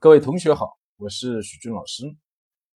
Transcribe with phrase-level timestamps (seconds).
[0.00, 2.04] 各位同学好，我是许军老师。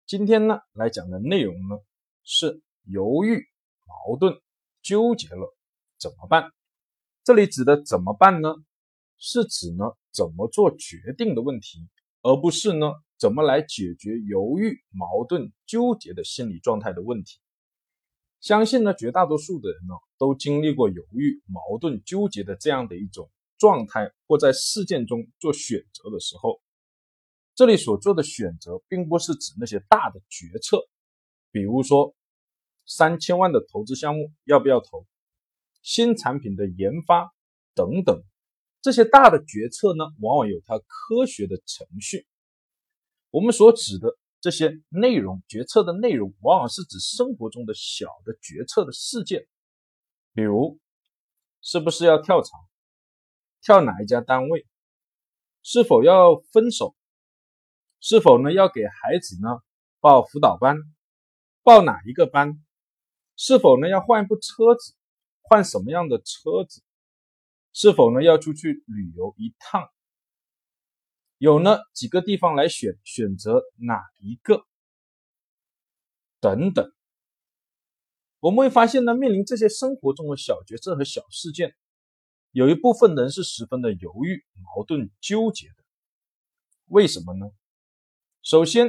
[0.07, 1.77] 今天呢来讲的内容呢
[2.23, 3.45] 是犹豫、
[3.85, 4.41] 矛盾、
[4.81, 5.55] 纠结了
[5.99, 6.51] 怎么办？
[7.23, 8.55] 这里指的怎么办呢？
[9.19, 11.87] 是指呢怎么做决定的问题，
[12.23, 17.37] 而不是呢怎么来解决犹豫、矛盾、纠结的心理状态的问题。
[18.39, 26.59] 相信呢绝大多数的人呢都经历过犹豫、矛盾、纠结的这样的一种状态，或在事件中做选择的时候。
[27.61, 30.79] 这里所做的选择，并不是指那些大的决策，
[31.51, 32.15] 比如说
[32.87, 35.05] 三千万的投资项目要不要投，
[35.83, 37.31] 新产品的研发
[37.75, 38.19] 等等，
[38.81, 42.25] 这些大的决策呢，往往有它科学的程序。
[43.29, 49.47] 我们所指的这些内容，决策的内容，往往是指生活中的小的决策的事件，
[50.33, 50.79] 比如
[51.61, 52.57] 是不是要跳槽，
[53.61, 54.65] 跳哪一家单位，
[55.61, 56.95] 是否要分手。
[58.01, 59.61] 是否呢要给孩子呢
[59.99, 60.75] 报辅导班，
[61.61, 62.61] 报哪一个班？
[63.37, 64.95] 是否呢要换一部车子，
[65.41, 66.81] 换什么样的车子？
[67.73, 69.87] 是否呢要出去旅游一趟？
[71.37, 74.65] 有呢几个地方来选，选择哪一个？
[76.39, 76.91] 等等。
[78.39, 81.75] 我们会发现呢，面临这些生活中的小决策和小事件，
[82.49, 85.75] 有一部分人是十分的犹豫、矛盾、纠结的。
[86.87, 87.45] 为什么呢？
[88.43, 88.87] 首先，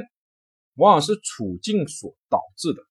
[0.73, 2.81] 往往是处境所导致的，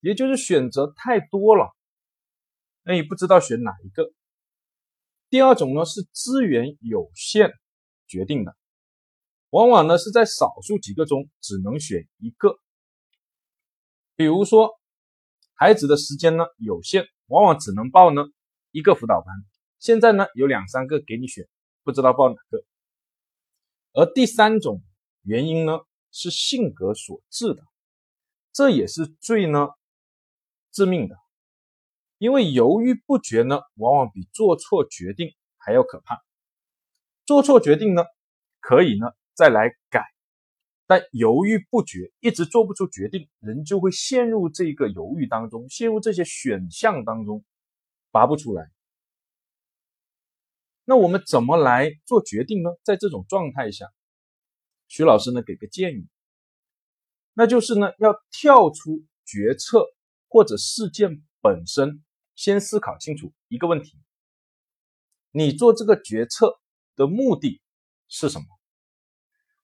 [0.00, 1.76] 也就是选择太多了，
[2.82, 4.10] 那你不知道选哪一个。
[5.28, 7.52] 第二种呢是资源有限
[8.06, 8.56] 决定的，
[9.50, 12.56] 往往呢是在少数几个中只能选一个。
[14.14, 14.80] 比如说，
[15.52, 18.22] 孩子的时间呢有限，往往只能报呢
[18.70, 19.34] 一个辅导班，
[19.78, 21.46] 现在呢有两三个给你选，
[21.84, 22.64] 不知道报哪个。
[23.92, 24.80] 而第三种。
[25.26, 25.80] 原因呢
[26.12, 27.62] 是性格所致的，
[28.52, 29.70] 这也是最呢
[30.70, 31.16] 致命的，
[32.18, 36.22] 因为犹豫不决呢，往往比做错决定还要可怕。
[37.26, 38.04] 做错决定呢，
[38.60, 40.04] 可以呢再来改，
[40.86, 47.44] 但犹豫不决，一直做不出决定，人就会陷入这个犹豫当中，陷入这些选项当中，
[48.12, 48.70] 拔不出来。
[50.84, 52.70] 那我们怎么来做决定呢？
[52.84, 53.86] 在这种状态下。
[54.88, 56.06] 徐老师呢，给个建议，
[57.34, 59.84] 那就是呢，要跳出决策
[60.28, 62.04] 或者事件本身，
[62.34, 63.98] 先思考清楚一个问题：
[65.32, 66.58] 你做这个决策
[66.94, 67.60] 的目的
[68.08, 68.44] 是什么？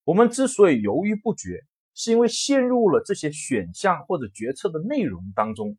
[0.04, 5.78] 我们之所以犹豫不决，是因为陷入了这些选项或者决策的内容当中，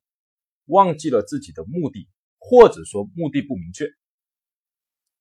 [0.66, 2.08] 忘记了自己的目的，
[2.40, 3.88] 或者说目的不明确。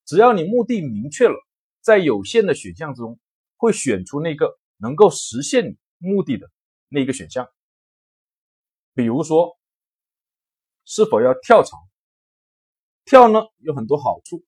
[0.05, 1.35] 只要你目的明确了，
[1.81, 3.19] 在有限的选项之中。
[3.63, 6.51] 会选出那个能够实现你目的的
[6.89, 7.49] 那个选项，
[8.93, 9.57] 比如说
[10.83, 11.77] 是否要跳槽，
[13.05, 14.43] 跳呢有很多好处，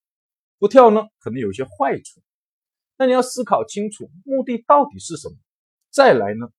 [0.58, 2.22] 不跳呢可能有一些坏处，
[2.98, 5.38] 那你要思考清楚目的到底是什么，
[5.90, 6.50] 再来呢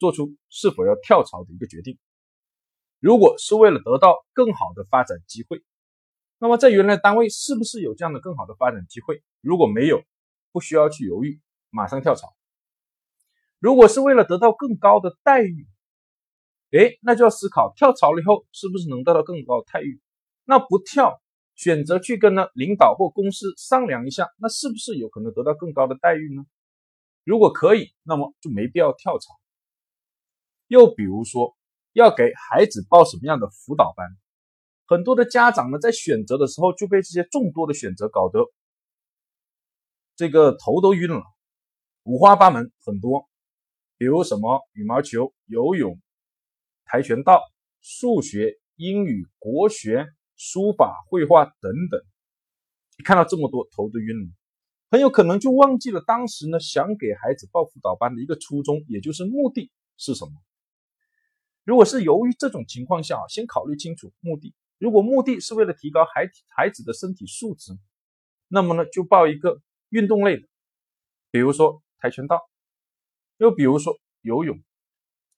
[0.00, 2.00] 做出是否要跳槽的一个决定。
[2.98, 5.62] 如果是为了得到更好的发展机会，
[6.38, 9.22] 那么在原来单位是不是有这样的更好的发展机会？
[9.40, 10.02] 如果没有，
[10.50, 11.40] 不需要去犹豫。
[11.76, 12.34] 马上跳槽。
[13.58, 15.66] 如果是为了得到更高的待遇，
[16.72, 20.00] 哎，那就要思考跳槽了以后是不是能得到更高的待遇。
[20.44, 21.20] 那不跳，
[21.54, 26.44] 选择去跟呢领导或公司商量一下，那是不是有可能得到更高的待遇呢？
[27.24, 29.34] 如果可以，那么就没必要跳槽。
[30.68, 31.56] 又比如说，
[31.92, 34.06] 要给孩子报什么样的辅导班，
[34.86, 38.40] 很多的家长呢在选择的时候就被这些众多的选择搞得
[40.14, 41.22] 这个头都晕了。
[42.06, 43.28] 五花八门，很多，
[43.98, 46.00] 比如什么羽毛球、游泳、
[46.84, 47.42] 跆拳道、
[47.80, 50.06] 数学、英语、国学、
[50.36, 52.00] 书法、绘画等等。
[52.96, 54.28] 你看到这么多，头都晕了，
[54.88, 60.30] 很有可能就忘记了当时呢想给孩子报辅导班的一个初衷，也就是目的是什么。
[61.64, 64.54] 如果是由于这种情况下，先考虑清楚目的。
[64.78, 67.72] 如果目的是为了提高孩孩子的身体素质，
[68.46, 70.46] 那么呢就报一个运动类的，
[71.32, 71.82] 比如说。
[71.98, 72.40] 跆拳道，
[73.38, 74.62] 又比如说游泳，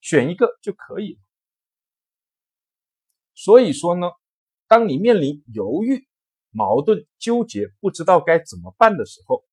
[0.01, 1.21] 选一个就可以了。
[3.35, 4.09] 所以说呢，
[4.67, 6.09] 当你面临犹豫、
[6.51, 9.45] 矛盾、纠结，不知道该怎么办的时候，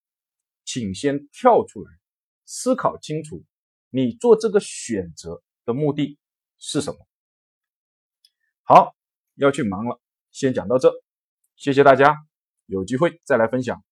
[0.64, 1.92] 请先跳出来，
[2.46, 3.44] 思考清楚，
[3.90, 6.18] 你做这个选择的目的
[6.58, 6.98] 是什么。
[8.64, 8.96] 好，
[9.36, 10.92] 要去忙了，先讲到这，
[11.56, 12.18] 谢谢大家，
[12.66, 13.84] 有机会再来分享。